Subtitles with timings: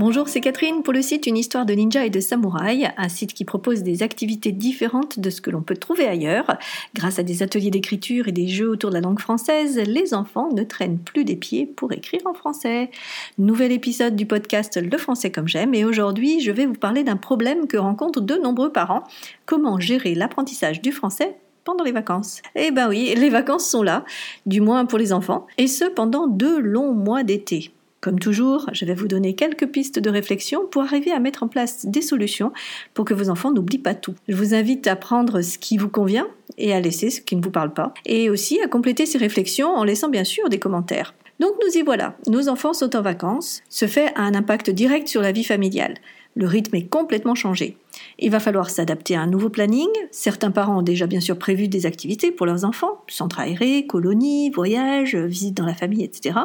[0.00, 3.34] Bonjour, c'est Catherine pour le site Une histoire de ninja et de samouraï, un site
[3.34, 6.56] qui propose des activités différentes de ce que l'on peut trouver ailleurs.
[6.94, 10.48] Grâce à des ateliers d'écriture et des jeux autour de la langue française, les enfants
[10.54, 12.90] ne traînent plus des pieds pour écrire en français.
[13.36, 17.18] Nouvel épisode du podcast Le français comme j'aime et aujourd'hui je vais vous parler d'un
[17.18, 19.04] problème que rencontrent de nombreux parents,
[19.44, 22.40] comment gérer l'apprentissage du français pendant les vacances?
[22.54, 24.06] Eh ben oui, les vacances sont là,
[24.46, 27.74] du moins pour les enfants, et ce pendant deux longs mois d'été.
[28.00, 31.48] Comme toujours, je vais vous donner quelques pistes de réflexion pour arriver à mettre en
[31.48, 32.50] place des solutions
[32.94, 34.14] pour que vos enfants n'oublient pas tout.
[34.26, 37.42] Je vous invite à prendre ce qui vous convient et à laisser ce qui ne
[37.42, 41.14] vous parle pas, et aussi à compléter ces réflexions en laissant bien sûr des commentaires.
[41.40, 45.08] Donc nous y voilà, nos enfants sont en vacances, ce fait a un impact direct
[45.08, 45.94] sur la vie familiale.
[46.36, 47.76] Le rythme est complètement changé.
[48.18, 49.88] Il va falloir s'adapter à un nouveau planning.
[50.10, 54.50] Certains parents ont déjà bien sûr prévu des activités pour leurs enfants, centre aéré, colonies,
[54.50, 56.38] voyages, visites dans la famille, etc.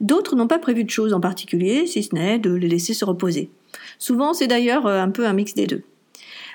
[0.00, 3.04] D'autres n'ont pas prévu de choses en particulier, si ce n'est de les laisser se
[3.04, 3.50] reposer.
[3.98, 5.82] Souvent, c'est d'ailleurs euh, un peu un mix des deux.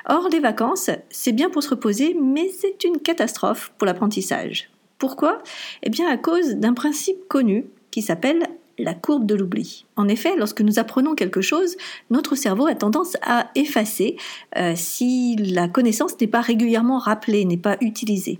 [0.05, 4.69] Or, les vacances, c'est bien pour se reposer, mais c'est une catastrophe pour l'apprentissage.
[4.97, 5.41] Pourquoi?
[5.83, 8.47] Eh bien à cause d'un principe connu qui s'appelle
[8.79, 9.85] la courbe de l'oubli.
[9.95, 11.75] En effet, lorsque nous apprenons quelque chose,
[12.09, 14.17] notre cerveau a tendance à effacer
[14.57, 18.39] euh, si la connaissance n'est pas régulièrement rappelée, n'est pas utilisée.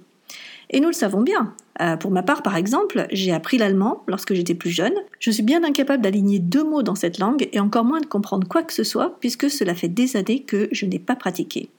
[0.71, 1.53] Et nous le savons bien.
[1.81, 4.93] Euh, pour ma part, par exemple, j'ai appris l'allemand lorsque j'étais plus jeune.
[5.19, 8.47] Je suis bien incapable d'aligner deux mots dans cette langue et encore moins de comprendre
[8.47, 11.69] quoi que ce soit puisque cela fait des années que je n'ai pas pratiqué.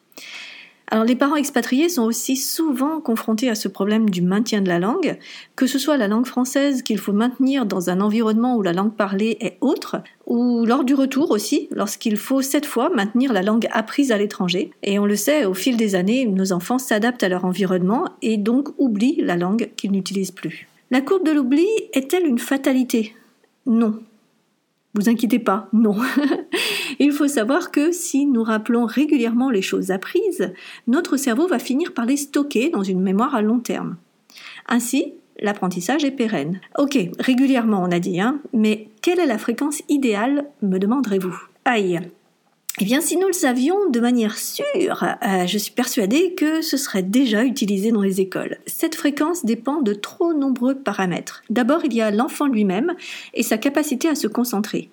[0.92, 4.80] Alors les parents expatriés sont aussi souvent confrontés à ce problème du maintien de la
[4.80, 5.18] langue,
[5.54, 8.94] que ce soit la langue française qu'il faut maintenir dans un environnement où la langue
[8.94, 13.68] parlée est autre, ou lors du retour aussi, lorsqu'il faut cette fois maintenir la langue
[13.70, 14.72] apprise à l'étranger.
[14.82, 18.36] Et on le sait, au fil des années, nos enfants s'adaptent à leur environnement et
[18.36, 20.66] donc oublient la langue qu'ils n'utilisent plus.
[20.90, 23.14] La courbe de l'oubli est-elle une fatalité?
[23.64, 24.00] Non.
[24.94, 25.94] Vous inquiétez pas, non.
[27.02, 30.52] Il faut savoir que si nous rappelons régulièrement les choses apprises,
[30.86, 33.96] notre cerveau va finir par les stocker dans une mémoire à long terme.
[34.68, 36.60] Ainsi, l'apprentissage est pérenne.
[36.78, 41.36] Ok, régulièrement on a dit, hein, mais quelle est la fréquence idéale, me demanderez-vous?
[41.64, 42.00] Aïe
[42.80, 46.76] eh bien, si nous le savions de manière sûre, euh, je suis persuadée que ce
[46.76, 48.58] serait déjà utilisé dans les écoles.
[48.66, 51.42] Cette fréquence dépend de trop nombreux paramètres.
[51.50, 52.94] D'abord, il y a l'enfant lui-même
[53.34, 54.88] et sa capacité à se concentrer.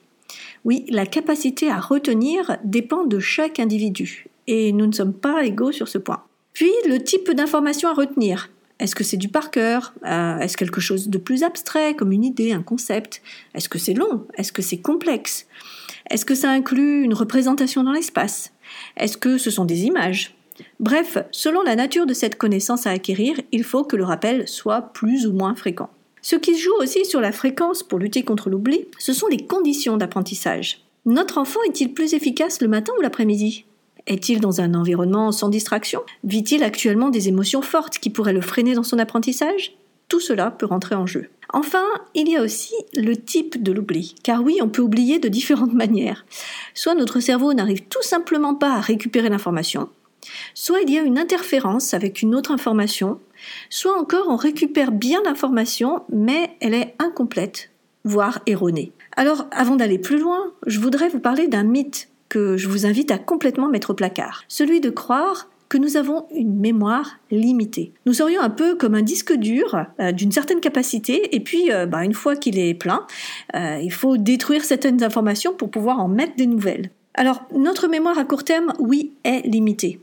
[0.66, 5.72] Oui, la capacité à retenir dépend de chaque individu, et nous ne sommes pas égaux
[5.72, 6.24] sur ce point.
[6.54, 8.50] Puis, le type d'information à retenir.
[8.80, 9.94] Est-ce que c'est du par cœur?
[10.06, 13.22] Euh, Est-ce quelque chose de plus abstrait, comme une idée, un concept?
[13.56, 14.26] Est-ce que c'est long?
[14.36, 15.48] Est-ce que c'est complexe?
[16.10, 18.54] Est-ce que ça inclut une représentation dans l'espace?
[18.96, 20.36] Est-ce que ce sont des images?
[20.80, 24.82] Bref, selon la nature de cette connaissance à acquérir, il faut que le rappel soit
[24.94, 25.90] plus ou moins fréquent.
[26.30, 29.96] Ce qui joue aussi sur la fréquence pour lutter contre l'oubli, ce sont les conditions
[29.96, 30.82] d'apprentissage.
[31.06, 33.64] Notre enfant est-il plus efficace le matin ou l'après-midi?
[34.08, 36.02] Est-il dans un environnement sans distraction?
[36.26, 39.78] Vit-il actuellement des émotions fortes qui pourraient le freiner dans son apprentissage?
[40.10, 41.30] Tout cela peut rentrer en jeu.
[41.54, 44.14] Enfin, il y a aussi le type de l'oubli.
[44.22, 46.26] Car oui, on peut oublier de différentes manières.
[46.74, 49.88] Soit notre cerveau n'arrive tout simplement pas à récupérer l'information,
[50.54, 53.22] soit il y a une interférence avec une autre information,
[53.70, 57.72] soit encore on récupère bien l'information, mais elle est incomplète,
[58.04, 58.92] voire erronée.
[59.16, 63.12] Alors, avant d'aller plus loin, je voudrais vous parler d'un mythe que je vous invite
[63.12, 67.92] à complètement mettre au placard, celui de croire que nous avons une mémoire limitée.
[68.06, 71.86] Nous serions un peu comme un disque dur euh, d'une certaine capacité, et puis euh,
[71.86, 73.06] bah, une fois qu'il est plein,
[73.56, 76.92] euh, il faut détruire certaines informations pour pouvoir en mettre des nouvelles.
[77.16, 80.00] Alors, notre mémoire à court terme, oui, est limitée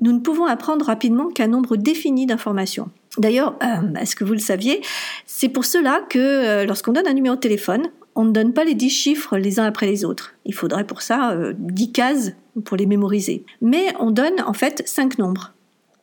[0.00, 2.90] nous ne pouvons apprendre rapidement qu'un nombre défini d'informations.
[3.18, 4.80] D'ailleurs, euh, est-ce que vous le saviez
[5.26, 8.64] C'est pour cela que euh, lorsqu'on donne un numéro de téléphone, on ne donne pas
[8.64, 10.34] les 10 chiffres les uns après les autres.
[10.44, 12.32] Il faudrait pour ça 10 euh, cases
[12.64, 13.44] pour les mémoriser.
[13.60, 15.52] Mais on donne en fait 5 nombres.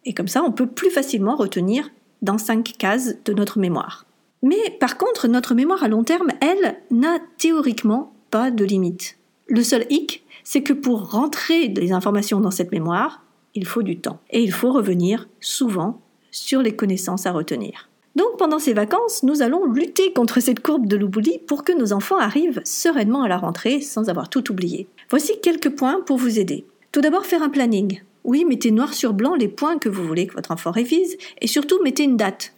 [0.05, 1.89] Et comme ça, on peut plus facilement retenir
[2.21, 4.05] dans 5 cases de notre mémoire.
[4.41, 9.17] Mais par contre, notre mémoire à long terme, elle, n'a théoriquement pas de limite.
[9.47, 13.21] Le seul hic, c'est que pour rentrer les informations dans cette mémoire,
[13.57, 14.19] il faut du temps.
[14.29, 15.99] Et il faut revenir souvent
[16.31, 17.89] sur les connaissances à retenir.
[18.15, 21.93] Donc pendant ces vacances, nous allons lutter contre cette courbe de l'oubli pour que nos
[21.93, 24.87] enfants arrivent sereinement à la rentrée sans avoir tout oublié.
[25.09, 26.65] Voici quelques points pour vous aider.
[26.91, 28.01] Tout d'abord, faire un planning.
[28.23, 31.47] Oui, mettez noir sur blanc les points que vous voulez que votre enfant révise et
[31.47, 32.53] surtout mettez une date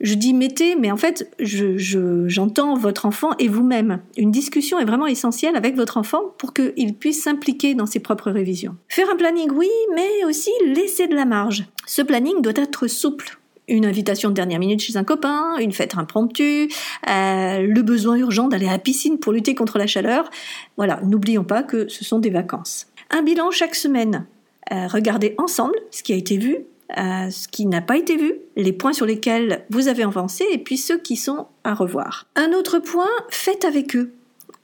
[0.00, 4.00] je dis mettez, mais en fait, j'entends votre enfant et vous-même.
[4.16, 8.30] Une discussion est vraiment essentielle avec votre enfant pour qu'il puisse s'impliquer dans ses propres
[8.30, 8.76] révisions.
[8.88, 11.64] Faire un planning, oui, mais aussi laisser de la marge.
[11.86, 13.38] Ce planning doit être souple.
[13.66, 16.68] une invitation de dernière minute chez un copain, une fête impromptue,
[17.08, 20.28] euh, le besoin urgent d'aller à la piscine pour lutter contre la chaleur.
[20.76, 22.88] Voilà, n'oublions pas que ce sont des vacances.
[23.10, 24.26] Un bilan chaque semaine.
[24.70, 28.72] Euh, regardez ensemble ce qui a été vu, ce qui n'a pas été vu, les
[28.72, 32.26] points sur lesquels vous avez avancé et puis ceux qui sont à revoir.
[32.36, 34.12] Un autre point, faites avec eux.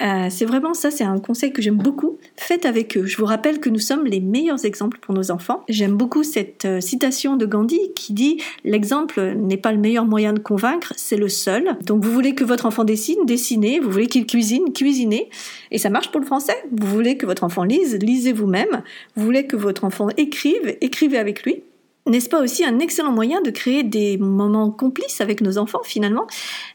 [0.02, 2.19] Euh, c'est vraiment ça, c'est un conseil que j'aime beaucoup.
[2.37, 3.05] Faites avec eux.
[3.05, 5.62] Je vous rappelle que nous sommes les meilleurs exemples pour nos enfants.
[5.69, 10.32] J'aime beaucoup cette euh, citation de Gandhi qui dit l'exemple n'est pas le meilleur moyen
[10.32, 11.76] de convaincre, c'est le seul.
[11.84, 13.78] Donc vous voulez que votre enfant dessine, dessinez.
[13.78, 15.28] Vous voulez qu'il cuisine, cuisinez.
[15.70, 16.56] Et ça marche pour le français.
[16.72, 18.82] Vous voulez que votre enfant lise, lisez vous-même.
[19.17, 21.62] Vous voulez que votre enfant écrive, écrivez avec lui.
[22.06, 26.26] N'est-ce pas aussi un excellent moyen de créer des moments complices avec nos enfants finalement,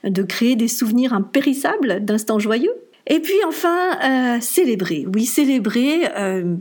[0.03, 2.73] de créer des souvenirs impérissables d'instants joyeux?
[3.07, 5.05] Et puis enfin, euh, célébrer.
[5.13, 6.07] Oui, célébrer.
[6.17, 6.55] Euh,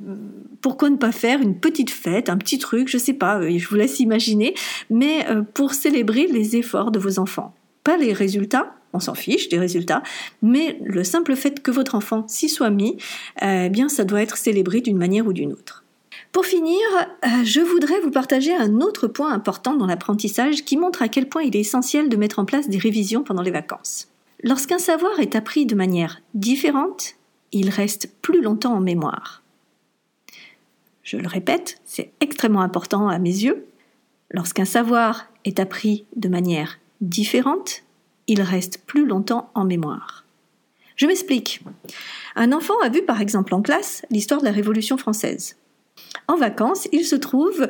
[0.60, 3.68] pourquoi ne pas faire une petite fête, un petit truc, je sais pas, euh, je
[3.68, 4.54] vous laisse imaginer,
[4.88, 7.54] mais pour célébrer les efforts de vos enfants.
[7.82, 10.02] Pas les résultats, on s'en fiche des résultats,
[10.40, 12.96] mais le simple fait que votre enfant s'y soit mis,
[13.42, 15.83] eh bien ça doit être célébré d'une manière ou d'une autre.
[16.34, 16.80] Pour finir,
[17.44, 21.42] je voudrais vous partager un autre point important dans l'apprentissage qui montre à quel point
[21.42, 24.08] il est essentiel de mettre en place des révisions pendant les vacances.
[24.42, 27.14] Lorsqu'un savoir est appris de manière différente,
[27.52, 29.44] il reste plus longtemps en mémoire.
[31.04, 33.68] Je le répète, c'est extrêmement important à mes yeux.
[34.32, 37.84] Lorsqu'un savoir est appris de manière différente,
[38.26, 40.24] il reste plus longtemps en mémoire.
[40.96, 41.62] Je m'explique.
[42.34, 45.56] Un enfant a vu par exemple en classe l'histoire de la Révolution française
[46.26, 47.68] en vacances, il se trouve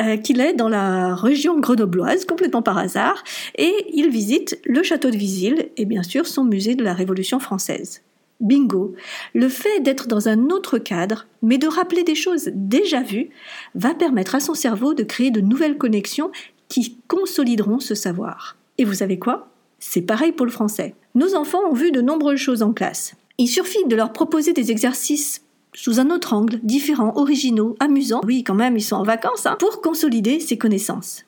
[0.00, 3.22] euh, qu'il est dans la région grenobloise, complètement par hasard,
[3.56, 7.38] et il visite le château de Visil et bien sûr son musée de la Révolution
[7.40, 8.02] française.
[8.40, 8.94] Bingo
[9.34, 13.28] Le fait d'être dans un autre cadre, mais de rappeler des choses déjà vues,
[13.74, 16.30] va permettre à son cerveau de créer de nouvelles connexions
[16.68, 18.56] qui consolideront ce savoir.
[18.78, 19.48] Et vous savez quoi?
[19.78, 20.94] C'est pareil pour le français.
[21.14, 23.14] Nos enfants ont vu de nombreuses choses en classe.
[23.36, 28.44] Il suffit de leur proposer des exercices sous un autre angle, différents, originaux, amusants, oui
[28.44, 31.24] quand même ils sont en vacances, hein, pour consolider ses connaissances.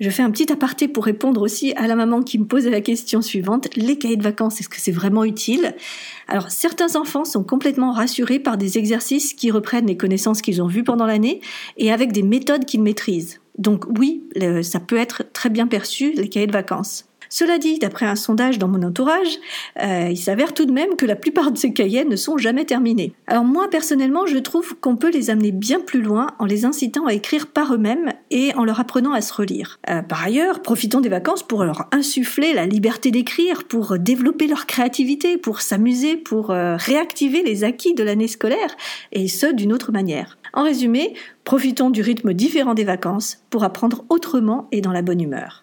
[0.00, 2.80] Je fais un petit aparté pour répondre aussi à la maman qui me posait la
[2.80, 5.74] question suivante, les cahiers de vacances, est-ce que c'est vraiment utile?
[6.26, 10.68] Alors certains enfants sont complètement rassurés par des exercices qui reprennent les connaissances qu'ils ont
[10.68, 11.42] vues pendant l'année
[11.76, 13.42] et avec des méthodes qu'ils maîtrisent.
[13.58, 14.24] Donc oui,
[14.62, 17.09] ça peut être très bien perçu, les cahiers de vacances.
[17.32, 19.38] Cela dit, d'après un sondage dans mon entourage,
[19.80, 22.64] euh, il s'avère tout de même que la plupart de ces cahiers ne sont jamais
[22.64, 23.12] terminés.
[23.28, 27.06] Alors moi, personnellement, je trouve qu'on peut les amener bien plus loin en les incitant
[27.06, 29.78] à écrire par eux-mêmes et en leur apprenant à se relire.
[29.88, 34.66] Euh, par ailleurs, profitons des vacances pour leur insuffler la liberté d'écrire, pour développer leur
[34.66, 38.76] créativité, pour s'amuser, pour euh, réactiver les acquis de l'année scolaire,
[39.12, 40.36] et ce d'une autre manière.
[40.52, 45.20] En résumé, profitons du rythme différent des vacances pour apprendre autrement et dans la bonne
[45.20, 45.62] humeur.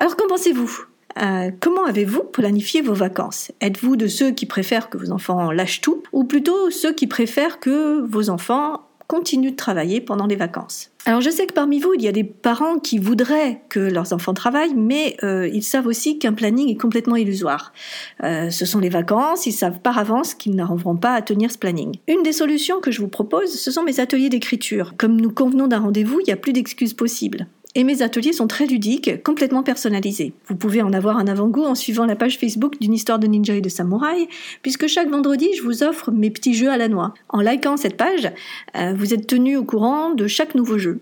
[0.00, 0.86] Alors qu'en pensez-vous?
[1.20, 3.50] Euh, comment avez-vous planifié vos vacances?
[3.60, 7.58] Êtes-vous de ceux qui préfèrent que vos enfants lâchent tout ou plutôt ceux qui préfèrent
[7.58, 10.92] que vos enfants continuent de travailler pendant les vacances?
[11.04, 14.12] Alors je sais que parmi vous, il y a des parents qui voudraient que leurs
[14.12, 17.72] enfants travaillent, mais euh, ils savent aussi qu'un planning est complètement illusoire.
[18.22, 21.58] Euh, ce sont les vacances, ils savent par avance qu'ils n'arriveront pas à tenir ce
[21.58, 21.96] planning.
[22.06, 24.94] Une des solutions que je vous propose, ce sont mes ateliers d'écriture.
[24.96, 27.48] Comme nous convenons d'un rendez-vous, il n'y a plus d'excuses possibles.
[27.74, 30.32] Et mes ateliers sont très ludiques, complètement personnalisés.
[30.46, 33.54] Vous pouvez en avoir un avant-goût en suivant la page Facebook d'une histoire de ninja
[33.54, 34.26] et de samouraï,
[34.62, 37.14] puisque chaque vendredi, je vous offre mes petits jeux à la noix.
[37.28, 38.32] En likant cette page,
[38.76, 41.00] euh, vous êtes tenu au courant de chaque nouveau jeu.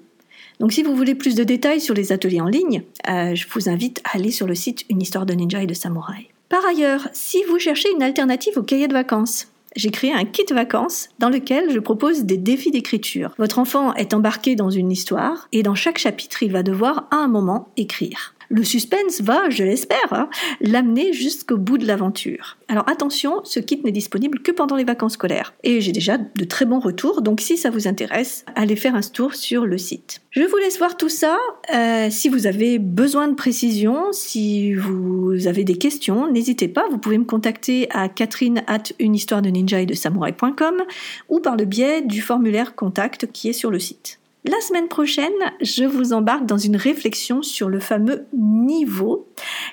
[0.59, 3.69] Donc si vous voulez plus de détails sur les ateliers en ligne, euh, je vous
[3.69, 6.29] invite à aller sur le site Une histoire de ninja et de samouraï.
[6.49, 10.47] Par ailleurs, si vous cherchez une alternative au cahier de vacances, j'ai créé un kit
[10.51, 13.35] vacances dans lequel je propose des défis d'écriture.
[13.39, 17.17] Votre enfant est embarqué dans une histoire et dans chaque chapitre, il va devoir à
[17.17, 20.29] un moment écrire le suspense va, je l'espère, hein,
[20.61, 22.57] l'amener jusqu'au bout de l'aventure.
[22.69, 25.55] Alors attention, ce kit n'est disponible que pendant les vacances scolaires.
[25.63, 29.01] Et j'ai déjà de très bons retours, donc si ça vous intéresse, allez faire un
[29.01, 30.21] tour sur le site.
[30.31, 31.39] Je vous laisse voir tout ça.
[31.75, 36.99] Euh, si vous avez besoin de précision, si vous avez des questions, n'hésitez pas, vous
[36.99, 40.83] pouvez me contacter à catherine at une histoire de ninja et de samouraï.com
[41.29, 44.19] ou par le biais du formulaire contact qui est sur le site.
[44.47, 49.27] La semaine prochaine, je vous embarque dans une réflexion sur le fameux niveau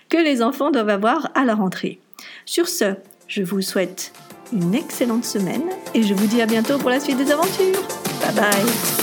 [0.10, 2.00] que les enfants doivent avoir à la rentrée.
[2.46, 2.96] Sur ce,
[3.28, 4.14] je vous souhaite
[4.52, 7.88] une excellente semaine et je vous dis à bientôt pour la suite des aventures.
[8.22, 9.03] Bye bye